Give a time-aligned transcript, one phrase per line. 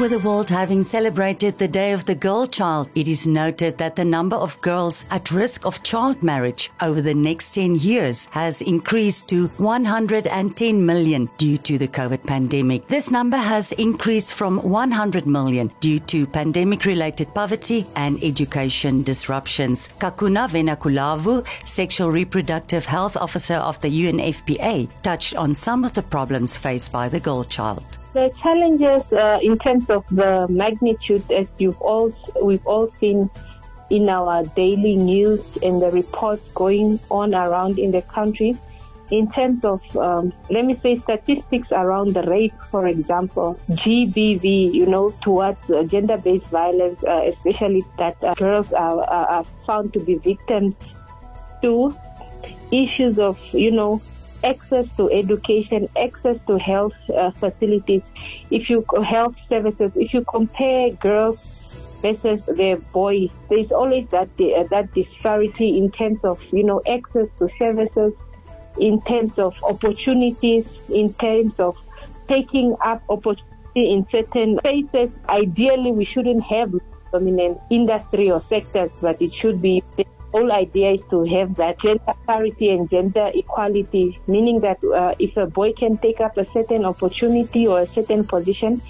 [0.00, 3.96] With the world having celebrated the Day of the Girl Child, it is noted that
[3.96, 8.62] the number of girls at risk of child marriage over the next 10 years has
[8.62, 12.86] increased to 110 million due to the COVID pandemic.
[12.86, 19.88] This number has increased from 100 million due to pandemic related poverty and education disruptions.
[19.98, 26.56] Kakuna Venokulavo, Sexual Reproductive Health Officer of the UNFPA, touched on some of the problems
[26.56, 27.98] faced by the girl child.
[28.14, 32.12] The challenges uh, in terms of the magnitude, as you've all
[32.42, 33.30] we've all seen
[33.90, 38.56] in our daily news and the reports going on around in the country,
[39.10, 44.86] in terms of um, let me say statistics around the rape, for example, GBV, you
[44.86, 50.16] know, towards uh, gender-based violence, uh, especially that uh, girls are, are found to be
[50.16, 50.74] victims
[51.62, 51.96] to
[52.70, 54.00] issues of you know
[54.44, 58.02] access to education, access to health uh, facilities,
[58.50, 61.38] if you health services, if you compare girls
[62.02, 67.26] versus the boys, there's always that uh, that disparity in terms of you know access
[67.38, 68.12] to services,
[68.78, 71.76] in terms of opportunities, in terms of
[72.28, 75.10] taking up opportunity in certain spaces.
[75.28, 76.72] Ideally, we shouldn't have
[77.12, 79.82] dominant industry or sectors, but it should be
[80.32, 85.36] whole idea is to have that gender parity and gender equality, meaning that uh, if
[85.36, 88.82] a boy can take up a certain opportunity or a certain position,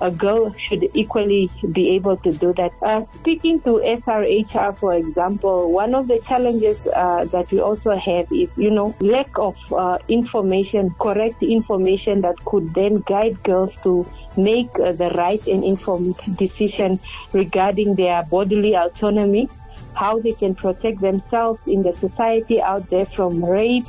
[0.00, 2.72] a girl should equally be able to do that.
[2.82, 8.30] Uh, speaking to SRHR, for example, one of the challenges uh, that we also have
[8.32, 14.06] is, you know, lack of uh, information, correct information that could then guide girls to
[14.36, 16.98] make uh, the right and informed decision
[17.32, 19.48] regarding their bodily autonomy
[19.94, 23.86] how they can protect themselves in the society out there from rape,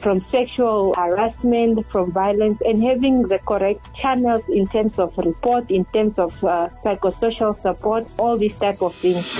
[0.00, 5.84] from sexual harassment, from violence, and having the correct channels in terms of report, in
[5.86, 9.36] terms of uh, psychosocial support, all these type of things.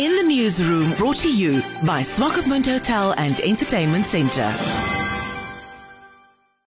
[0.00, 5.03] In the newsroom, brought to you by Swakopmund Hotel and Entertainment Centre.